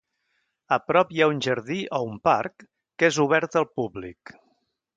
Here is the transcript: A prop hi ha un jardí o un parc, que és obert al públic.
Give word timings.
A 0.77 0.77
prop 0.91 1.11
hi 1.17 1.21
ha 1.21 1.27
un 1.33 1.41
jardí 1.47 1.77
o 1.99 2.01
un 2.13 2.17
parc, 2.29 2.67
que 2.99 3.11
és 3.13 3.21
obert 3.27 3.59
al 3.61 3.69
públic. 3.81 4.35